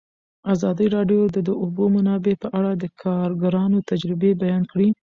[0.53, 4.89] ازادي راډیو د د اوبو منابع په اړه د کارګرانو تجربې بیان کړي.